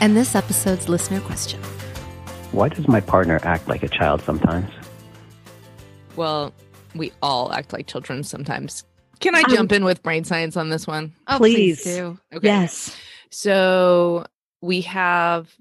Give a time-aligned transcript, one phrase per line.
[0.00, 1.60] And this episode's listener question
[2.52, 4.70] Why does my partner act like a child sometimes?
[6.16, 6.52] Well,
[6.94, 8.84] we all act like children sometimes.
[9.20, 11.12] Can I um, jump in with brain science on this one?
[11.26, 11.82] Oh, Please.
[11.82, 12.18] please do.
[12.32, 12.46] Okay.
[12.46, 12.96] Yes.
[13.30, 14.26] So
[14.60, 15.52] we have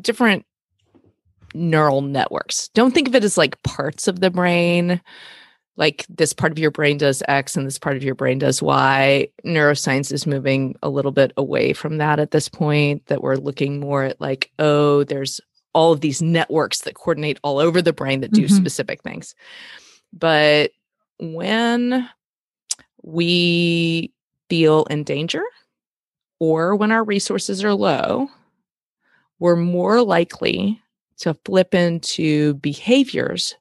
[0.00, 0.44] different
[1.54, 2.68] neural networks.
[2.68, 5.00] Don't think of it as like parts of the brain,
[5.76, 8.62] like this part of your brain does X and this part of your brain does
[8.62, 9.28] Y.
[9.44, 13.78] Neuroscience is moving a little bit away from that at this point, that we're looking
[13.78, 15.40] more at like, oh, there's
[15.74, 18.50] all of these networks that coordinate all over the brain that do Mhm.
[18.50, 19.34] specific things.
[20.12, 20.70] But
[21.20, 22.08] when
[23.02, 24.12] we
[24.48, 25.42] feel in danger
[26.38, 28.28] or when our resources are low,
[29.38, 30.80] we're more likely
[31.18, 33.54] to flip into behaviors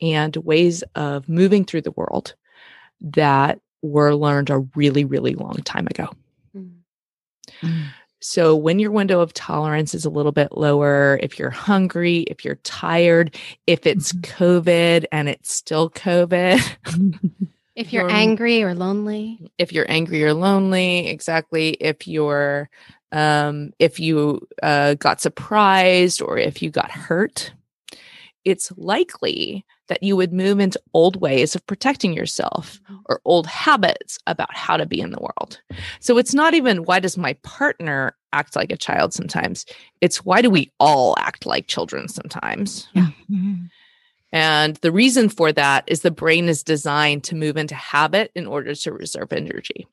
[0.00, 2.34] and ways of moving through the world
[3.00, 6.10] that were learned a really, really long time ago.
[6.56, 7.88] Mm.
[8.20, 12.44] So, when your window of tolerance is a little bit lower, if you're hungry, if
[12.44, 13.36] you're tired,
[13.68, 16.60] if it's COVID and it's still COVID,
[17.76, 21.70] If you're You're- angry or lonely, if you're angry or lonely, exactly.
[21.80, 22.68] If you're,
[23.12, 27.52] um, if you uh, got surprised or if you got hurt,
[28.44, 34.18] it's likely that you would move into old ways of protecting yourself or old habits
[34.26, 35.60] about how to be in the world.
[36.00, 39.64] So it's not even why does my partner act like a child sometimes?
[40.00, 42.88] It's why do we all act like children sometimes?
[42.94, 43.70] Mhm.
[44.32, 48.46] And the reason for that is the brain is designed to move into habit in
[48.46, 49.86] order to reserve energy.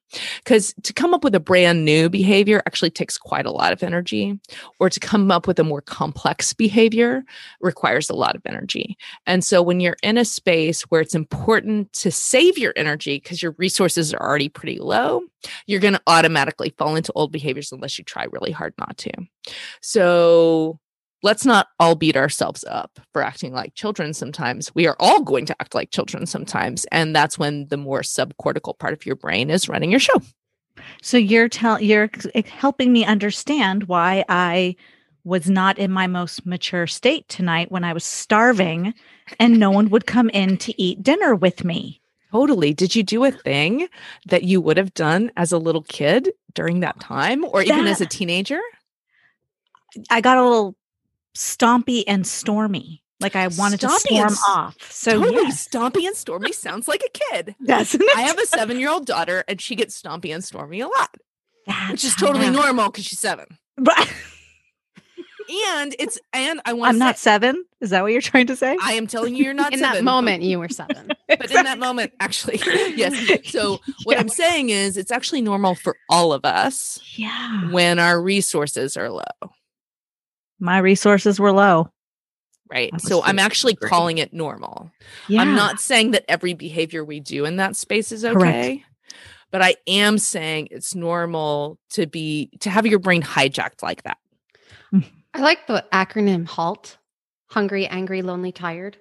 [0.44, 3.82] Because to come up with a brand new behavior actually takes quite a lot of
[3.82, 4.38] energy,
[4.80, 7.24] or to come up with a more complex behavior
[7.62, 8.98] requires a lot of energy.
[9.26, 13.42] And so when you're in a space where it's important to save your energy because
[13.42, 15.22] your resources are already pretty low,
[15.66, 19.12] you're going to automatically fall into old behaviors unless you try really hard not to.
[19.82, 20.80] So
[21.24, 24.74] let's not all beat ourselves up for acting like children sometimes.
[24.76, 26.86] We are all going to act like children sometimes.
[26.92, 30.22] And that's when the more subcortical part of your brain is running your show.
[31.02, 32.10] So you're tell you're
[32.46, 34.76] helping me understand why I
[35.24, 38.94] was not in my most mature state tonight when I was starving
[39.40, 42.02] and no one would come in to eat dinner with me.
[42.32, 42.74] Totally.
[42.74, 43.88] Did you do a thing
[44.28, 48.02] that you would have done as a little kid during that time or even as
[48.02, 48.60] a teenager?
[50.10, 50.76] I got a little
[51.36, 53.02] stompy and stormy.
[53.22, 54.92] Like I wanted to Stompy and storm s- off.
[54.92, 55.44] So totally.
[55.44, 57.56] yes, Stompy and Stormy sounds like a kid.
[57.66, 58.18] doesn't it?
[58.18, 61.16] I have a seven year old daughter and she gets Stompy and Stormy a lot,
[61.66, 63.46] That's which is totally normal because she's seven.
[63.78, 64.12] But
[65.70, 67.64] And it's, and I want I'm to not say, seven.
[67.80, 68.76] Is that what you're trying to say?
[68.82, 69.96] I am telling you, you're not in seven.
[69.98, 71.10] that moment, you were seven.
[71.28, 72.58] but in that moment actually
[72.96, 73.16] yes
[73.52, 77.68] so what i'm saying is it's actually normal for all of us yeah.
[77.72, 79.24] when our resources are low
[80.60, 81.90] My resources were low.
[82.72, 83.90] right so was i'm actually Great.
[83.92, 84.90] calling it normal
[85.28, 85.42] Yeah.
[85.42, 88.82] i'm not saying that every behavior we do in that space is okay Correct.
[89.52, 94.18] but i am saying it's normal to be to have your brain hijacked like that
[95.34, 96.98] I like the acronym HALT
[97.48, 98.96] hungry, angry, lonely, tired.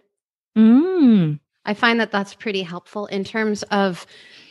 [0.58, 1.38] Mm.
[1.64, 4.04] I find that that's pretty helpful in terms of,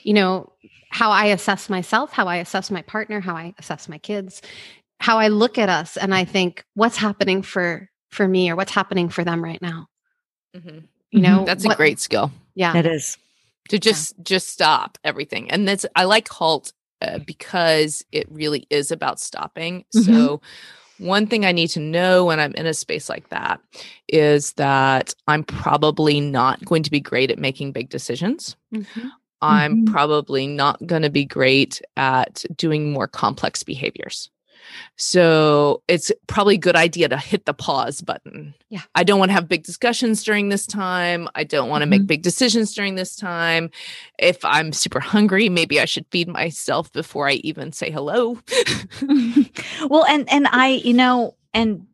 [0.04, 0.52] you know,
[0.90, 4.42] how I assess myself, how I assess my partner, how I assess my kids,
[5.04, 8.72] how I look at us and I think what's happening for for me or what's
[8.72, 9.88] happening for them right now.
[10.56, 10.84] Mhm.
[11.12, 12.78] You know, That's what- a great skill yeah.
[12.78, 13.18] It is.
[13.70, 15.52] to just just stop everything.
[15.52, 16.72] And that's I like halt
[17.02, 19.84] uh, because it really is about stopping.
[19.94, 20.06] Mhm.
[20.06, 20.42] So
[21.00, 23.60] one thing I need to know when I'm in a space like that
[24.08, 28.56] is that I'm probably not going to be great at making big decisions.
[28.74, 29.12] Mhm.
[29.42, 29.92] I'm Mhm.
[29.92, 34.30] probably not going to be great at doing more complex behaviors.
[34.96, 38.54] So it's probably a good idea to hit the pause button.
[38.70, 38.82] Yeah.
[38.96, 41.28] I don't want to have big discussions during this time.
[41.36, 42.08] I don't want to make Mhm.
[42.08, 43.70] big decisions during this time.
[44.20, 48.40] If I'm super hungry, maybe I should feed myself before I even say hello.
[49.90, 51.86] well, and and I, you know, and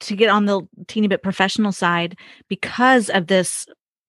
[0.00, 2.16] to get on the teeny bit professional side,
[2.48, 3.66] because of this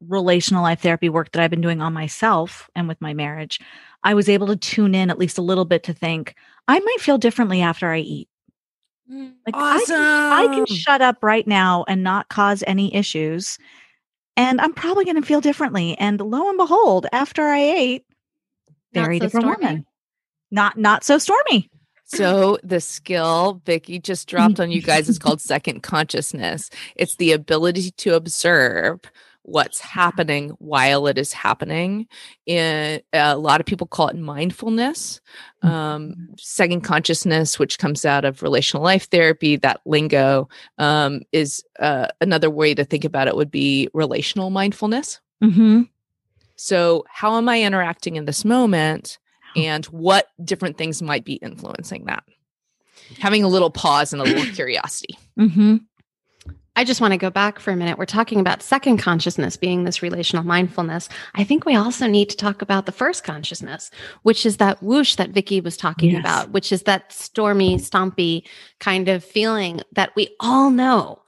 [0.07, 3.59] relational life therapy work that I've been doing on myself and with my marriage,
[4.03, 6.35] I was able to tune in at least a little bit to think
[6.67, 8.29] I might feel differently after I eat.
[9.11, 13.57] Mm, like I can, I can shut up right now and not cause any issues.
[14.37, 15.95] And I'm probably going to feel differently.
[15.99, 18.05] And lo and behold, after I ate,
[18.93, 19.65] very so different stormy.
[19.65, 19.85] woman.
[20.51, 21.69] Not not so stormy.
[22.05, 26.69] So the skill Vicky just dropped on you guys is called second consciousness.
[26.95, 28.99] It's the ability to observe
[29.45, 32.07] what's happening while it is happening.
[32.45, 35.21] In a lot of people call it mindfulness.
[35.61, 42.07] Um, second consciousness, which comes out of relational life therapy, that lingo um, is uh,
[42.21, 43.35] another way to think about it.
[43.35, 45.21] Would be relational mindfulness.
[45.43, 45.83] Mm-hmm.
[46.55, 49.19] So, how am I interacting in this moment?
[49.55, 52.23] And what different things might be influencing that?
[53.19, 55.17] Having a little pause and a little curiosity.
[55.39, 55.77] Mm-hmm.
[56.77, 57.97] I just want to go back for a minute.
[57.97, 61.07] We're talking about second consciousness being this relational mindfulness.
[61.33, 63.91] I think we also need to talk about the first consciousness,
[64.23, 66.19] which is that whoosh that Vicky was talking Yes.
[66.19, 68.45] about, which is that stormy, stompy
[68.79, 71.21] kind of feeling that we all know.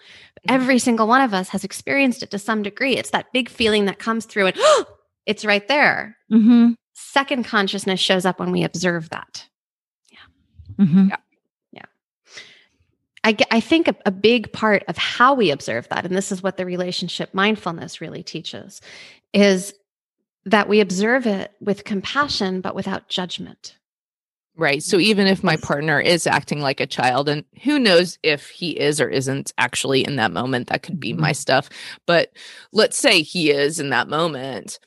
[0.49, 2.95] Every single one of us has experienced it to some degree.
[2.95, 4.57] It's that big feeling that comes through and
[5.25, 6.17] it's right there.
[6.31, 6.71] Mm-hmm.
[6.93, 9.45] Second consciousness shows up when we observe that.
[10.79, 11.09] Mm-hmm.
[13.27, 16.41] I, I think a, a big part of how we observe that, and this is
[16.41, 18.79] what the relationship mindfulness really teaches,
[19.33, 19.73] is
[20.45, 23.75] that we observe it with compassion, but without judgment.
[24.55, 24.81] Right.
[24.81, 28.71] So, even if my partner is acting like a child, and who knows if he
[28.71, 31.33] is or isn't actually in that moment, that could be my mm-hmm.
[31.33, 31.69] stuff.
[32.05, 32.31] But
[32.71, 34.79] let's say he is in that moment,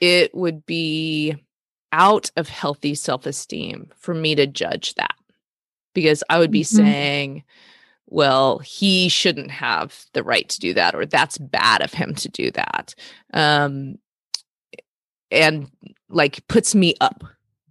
[0.00, 1.36] it would be
[1.92, 5.14] out of healthy self esteem for me to judge that
[5.94, 6.66] because I would be Mhm.
[6.66, 7.44] saying,
[8.06, 12.28] well, he shouldn't have the right to do that, or that's bad of him to
[12.28, 12.94] do that.
[13.32, 13.98] Um,
[15.30, 15.70] and
[16.08, 17.22] like puts me up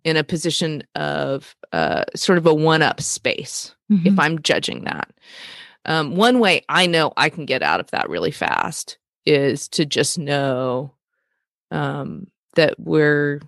[0.05, 4.05] in a position of uh, sort of a one up space Mm-hmm.
[4.07, 5.09] if I'm judging that.
[5.85, 9.83] Um, one way I know I can get out of that really fast is to
[9.83, 10.93] just know
[11.71, 13.41] um, that we're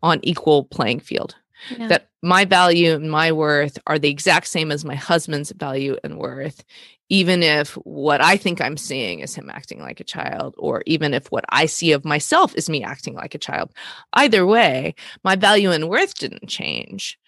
[0.00, 1.34] on equal playing field
[1.76, 1.88] Yeah.
[1.88, 6.18] that my value and my worth are the exact same as my husband's value and
[6.18, 6.64] worth
[7.08, 11.14] even if what i think i'm seeing is him acting like a child or even
[11.14, 13.72] if what i see of myself is me acting like a child
[14.14, 17.18] either way my value and worth didn't change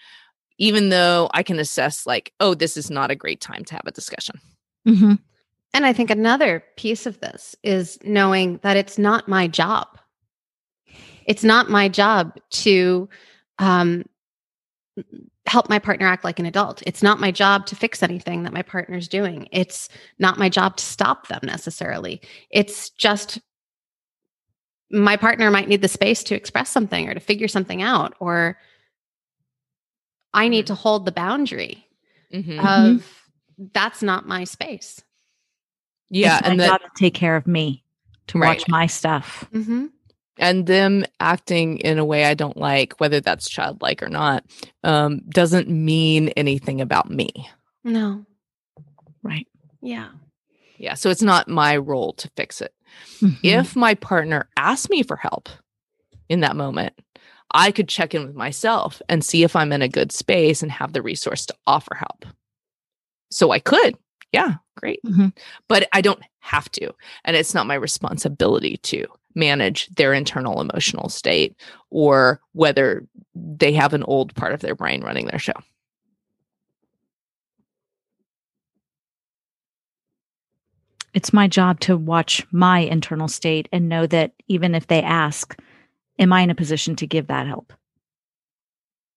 [0.59, 3.87] even though i can assess like oh this is not a great time to have
[3.87, 4.41] a discussion
[4.87, 5.15] Mm-hmm.
[5.73, 9.87] And I think another piece of this is knowing that it's not my job.
[11.27, 13.09] It's not my job to
[13.59, 14.05] um,
[15.47, 16.83] help my partner act like an adult.
[16.87, 19.49] It's not my job to fix anything that my partner's doing.
[19.53, 19.89] It's
[20.19, 22.21] not my job to stop them necessarily.
[22.51, 23.41] It's just
[24.91, 28.59] my partner might need the space to express something or to figure something out, or
[30.35, 31.87] I need to hold the boundary
[32.33, 32.59] Mhm.
[32.65, 33.07] of
[33.73, 35.03] that's not my space.
[36.13, 37.85] yeah it's my and that job to take care of me,
[38.29, 38.59] to Right.
[38.59, 39.47] watch my stuff.
[39.53, 39.87] Mm-hmm.
[40.41, 44.45] And them acting in a way I don't like, whether that's childlike or not,
[44.83, 47.29] um, doesn't mean anything about me.
[47.85, 48.25] No.
[49.23, 49.47] Right.
[49.81, 50.09] Yeah.
[50.79, 50.95] Yeah.
[50.95, 52.75] So it's not my role to fix it.
[53.21, 53.39] Mhm.
[53.43, 55.49] If my partner asks me for help
[56.29, 56.95] in that moment,
[57.53, 60.73] I could check in with myself and see if I'm in a good space and
[60.73, 62.25] have the resource to offer help.
[63.31, 63.97] So I could.
[64.33, 65.01] Yeah, great.
[65.05, 65.37] Mhm.
[65.69, 66.93] But I don't have to.
[67.25, 71.57] And it's not my responsibility to manage their internal emotional state
[71.91, 75.53] or whether they have an old part of their brain running their show.
[81.15, 85.57] it's my job to watch my internal state and know that even if they ask,
[86.19, 87.73] am I in a position to give that help?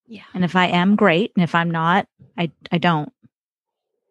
[0.07, 0.23] Yeah.
[0.33, 1.31] And if I am, great.
[1.35, 3.11] And if I'm not, I I don't.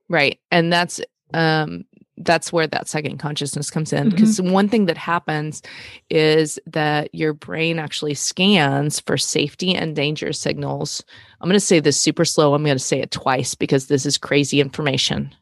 [0.09, 0.41] Right.
[0.51, 1.01] And that's
[1.35, 1.85] um
[2.19, 4.11] that's where that second consciousness comes in.
[4.11, 4.53] Because mm-hmm.
[4.53, 5.63] one thing that happens
[6.11, 11.03] is that your brain actually scans for safety and danger signals.
[11.41, 14.07] I'm going to say this super slow i'm going to say it twice because this
[14.07, 15.35] is crazy information.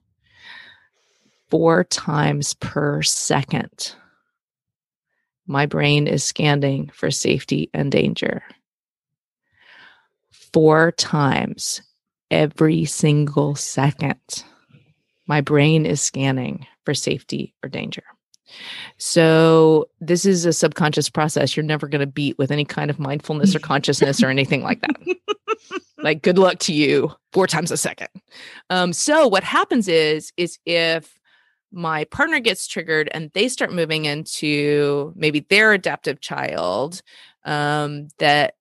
[1.48, 3.94] Four times per second
[5.50, 8.44] my brain is scanning for safety and danger.
[10.30, 11.82] Four times
[12.30, 14.44] every single second
[15.26, 18.02] my brain is scanning for safety or danger.
[18.98, 22.98] So, this is a subconscious process you're never going to beat with any kind of
[22.98, 25.16] mindfulness or consciousness or anything like that.
[25.98, 28.08] like, good luck to you four times a second.
[28.68, 31.18] Um, so, what happens is, is if
[31.72, 37.02] my partner gets triggered and they start moving into maybe their adaptive child,
[37.44, 38.54] um, that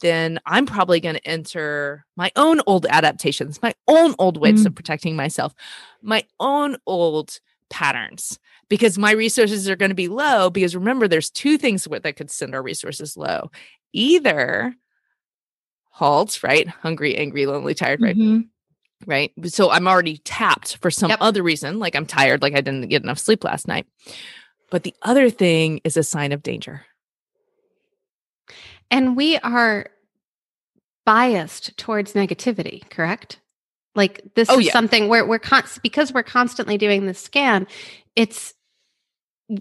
[0.00, 4.66] then I'm probably going to enter my own old adaptations, my own old ways mm.
[4.66, 5.54] of protecting myself,
[6.02, 7.38] my own old
[7.70, 8.38] patterns
[8.68, 10.50] because my resources are going to be low.
[10.50, 13.50] Because remember, there's two things that could send our resources low
[13.92, 14.74] either
[15.90, 16.68] halt, right?
[16.68, 18.16] Hungry, angry, lonely, tired, right?
[18.16, 18.40] Mm-hmm.
[19.06, 19.32] Right.
[19.44, 21.18] So I'm already tapped for some yep.
[21.20, 23.86] other reason, like I'm tired, like I didn't get enough sleep last night.
[24.70, 26.84] But the other thing is a sign of danger.
[28.90, 29.88] And we are
[31.04, 33.40] biased towards negativity, correct?
[33.94, 34.72] Like this oh, is yeah.
[34.72, 37.66] something where we're con- because we're constantly doing the scan,
[38.14, 38.54] it's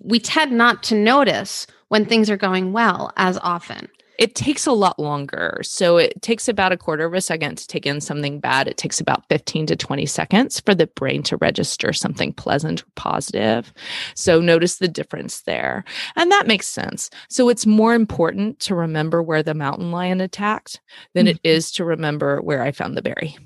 [0.01, 3.87] we tend not to notice when things are going well as often.
[4.17, 5.59] It takes a lot longer.
[5.63, 8.67] So it takes about a quarter of a second to take in something bad.
[8.67, 12.87] It takes about 15 to 20 seconds for the brain to register something pleasant or
[12.95, 13.73] positive.
[14.15, 15.83] So notice the difference there.
[16.15, 17.09] And that makes sense.
[17.29, 20.81] So it's more important to remember where the mountain lion attacked
[21.13, 21.37] than mm-hmm.
[21.43, 23.37] it is to remember where I found the berry.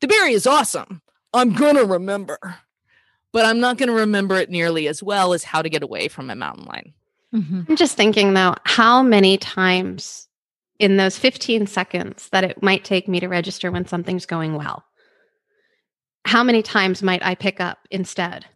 [0.00, 1.02] The berry is awesome.
[1.32, 2.38] I'm going to remember,
[3.32, 6.08] but I'm not going to remember it nearly as well as how to get away
[6.08, 6.94] from a mountain lion.
[7.34, 7.62] Mm-hmm.
[7.68, 10.28] I'm just thinking though, how many times
[10.78, 14.84] in those 15 seconds that it might take me to register when something's going well,
[16.24, 18.46] how many times might I pick up instead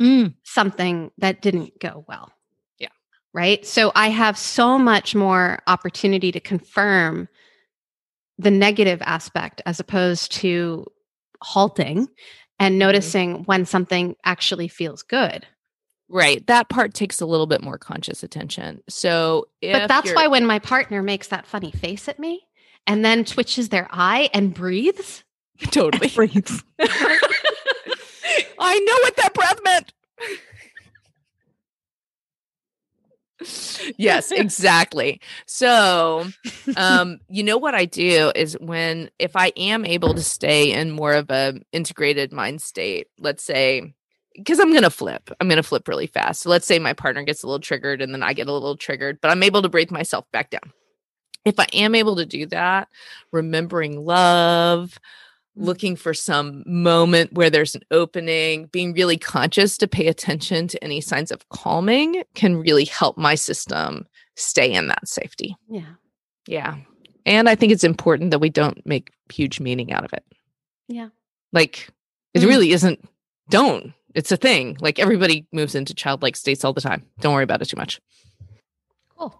[0.00, 0.34] mm.
[0.44, 2.32] something that didn't go well?
[2.78, 2.88] Yeah.
[3.32, 3.64] Right.
[3.66, 7.28] So I have so much more opportunity to confirm
[8.38, 10.86] the negative aspect as opposed to
[11.42, 12.08] halting
[12.58, 12.78] and mm-hmm.
[12.78, 13.42] noticing mm-hmm.
[13.44, 15.46] when something actually feels good.
[16.08, 16.46] Right.
[16.46, 18.82] That part takes a little bit more conscious attention.
[18.88, 22.46] So, but that's why when my partner makes that funny face at me
[22.86, 25.22] and then twitches their eye and breathes,
[25.70, 26.64] totally breathes.
[28.60, 29.92] I know what that breath meant.
[33.96, 35.20] yes, exactly.
[35.46, 36.26] So,
[36.76, 40.90] um, you know what I do is when if I am able to stay in
[40.90, 43.94] more of a integrated mind state, let's say
[44.38, 45.30] because I'm going to flip.
[45.40, 46.42] I'm going to flip really fast.
[46.42, 48.76] So let's say my partner gets a little triggered and then I get a little
[48.76, 50.72] triggered, but I'm able to breathe myself back down.
[51.44, 52.88] If I am able to do that,
[53.32, 54.98] remembering love,
[55.58, 55.64] mm.
[55.64, 60.82] looking for some moment where there's an opening, being really conscious to pay attention to
[60.84, 65.56] any signs of calming can really help my system stay in that safety.
[65.68, 65.94] Yeah.
[66.46, 66.76] Yeah.
[67.26, 70.24] And I think it's important that we don't make huge meaning out of it.
[70.86, 71.08] Yeah.
[71.52, 71.88] Like
[72.34, 72.46] it mm.
[72.46, 73.04] really isn't
[73.48, 74.76] don't it's a thing.
[74.80, 77.04] Like everybody moves into childlike states all the time.
[77.20, 78.00] Don't worry about it too much.
[79.16, 79.34] Cool.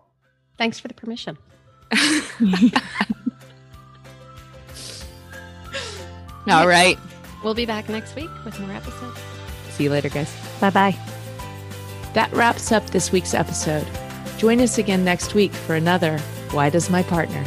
[0.57, 1.39] Thanks for the permission.
[6.49, 6.99] all right.
[7.43, 9.19] We'll be back next week with more episodes.
[9.71, 10.35] See you later, guys.
[10.61, 10.97] Bye bye.
[12.15, 13.87] That wraps up this week's episode.
[14.39, 16.19] Join us again next week for another
[16.51, 17.45] Why Does My Partner?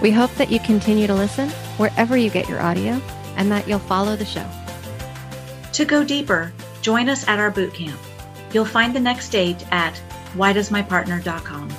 [0.00, 3.00] We hope that you continue to listen wherever you get your audio
[3.36, 4.46] and that you'll follow the show.
[5.72, 6.52] To go deeper,
[6.82, 7.98] join us at our boot camp.
[8.52, 9.94] You'll find the next date at
[10.34, 11.70] whydoesmypartner.com.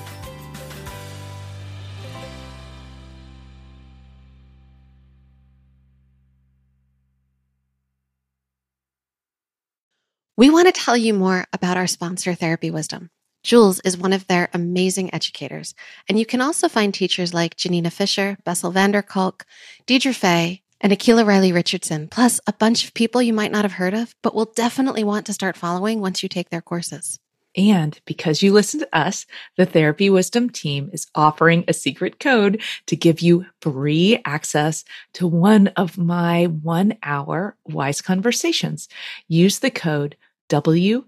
[10.36, 13.12] We want to tell you more about our sponsor, Therapy Wisdom.
[13.44, 15.76] Jules is one of their amazing educators,
[16.10, 19.46] and you can also find teachers like Janina Fisher, Bessel van der Kolk,
[19.86, 23.72] Deirdre Fay, and Akila Riley Richardson, plus a bunch of people you might not have
[23.72, 27.20] heard of, but will definitely want to start following once you take their courses.
[27.56, 29.26] And because you listen to us,
[29.58, 35.26] the Therapy Wisdom team is offering a secret code to give you free access to
[35.28, 38.90] one of my one hour wise conversations.
[39.28, 40.18] Use the code
[40.50, 41.06] WDMP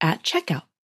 [0.00, 0.62] at checkout.